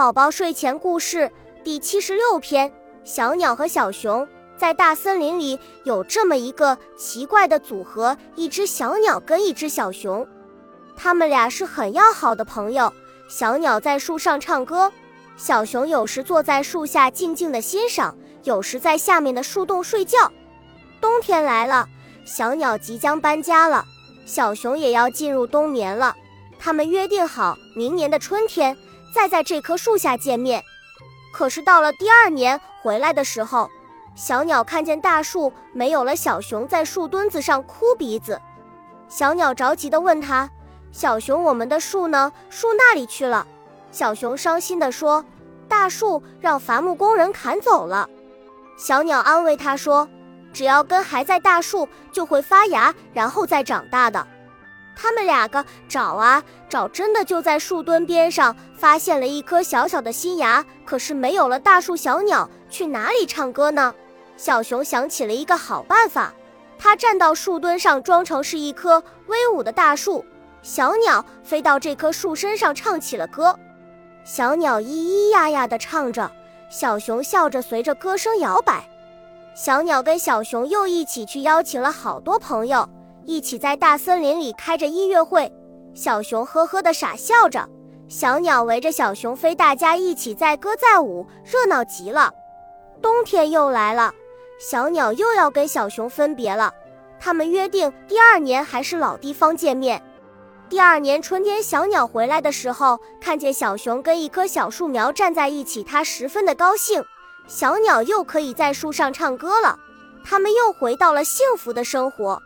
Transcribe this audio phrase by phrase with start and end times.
[0.00, 1.30] 宝宝睡前故事
[1.62, 2.72] 第七十六篇：
[3.04, 4.26] 小鸟和小熊
[4.56, 10.26] 在大森林里有这么一个奇怪的组合，一只小鸟跟一只小熊，
[10.96, 12.90] 他们俩是很要好的朋友。
[13.28, 14.90] 小鸟在树上唱歌，
[15.36, 20.32] 小熊有时坐在树下静静的欣赏，有时在下面的树洞睡觉。
[20.98, 21.86] 冬天来了，
[22.24, 23.84] 小鸟即将搬家了，
[24.24, 26.16] 小熊也要进入冬眠了。
[26.58, 28.74] 他们约定好，明年的春天。
[29.12, 30.62] 再在这棵树下见面，
[31.32, 33.70] 可是到了第二年回来的时候，
[34.14, 38.40] 小鸟看见大树没有了小熊在树墩子上哭鼻子。
[39.08, 40.48] 小鸟着急地问他
[40.92, 42.32] ：“小熊，我们的树呢？
[42.48, 43.46] 树那里去了？”
[43.90, 45.24] 小熊伤心地说
[45.68, 48.08] ：“大树让伐木工人砍走了。”
[48.78, 50.08] 小鸟安慰他说
[50.54, 54.26] ：“只要根还在大树，就会发芽，然后再长大的。”
[54.96, 60.64] 他们两个找啊找，真的就在树墩边上发现了一颗小小的新芽。
[60.84, 63.94] 可是没有了大树，小鸟去哪里唱歌呢？
[64.36, 66.32] 小熊想起了一个好办法，
[66.78, 70.24] 它站到树墩上，装成是一棵威武的大树。
[70.62, 73.58] 小鸟飞到这棵树身上，唱起了歌。
[74.24, 76.30] 小鸟咿咿呀呀地唱着，
[76.68, 78.84] 小熊笑着随着歌声摇摆。
[79.54, 82.88] 小鸟跟小熊又一起去邀请了好多朋友。
[83.26, 85.52] 一起在大森林里开着音乐会，
[85.94, 87.68] 小熊呵呵地傻笑着，
[88.08, 92.32] 小鸟围着小熊飞，大家一起载歌载舞，热闹极了。
[93.00, 94.12] 冬天又来了，
[94.58, 96.72] 小鸟又要跟小熊分别了。
[97.18, 100.02] 他们约定第二年还是老地方见面。
[100.68, 107.04] 第二年春天，小鸟回来的时候，看见小熊跟一棵小树苗站在一起，它十分的高兴。
[107.46, 109.78] 小鸟又可以在树上唱歌了，
[110.24, 112.40] 他们又回到了幸福的生活。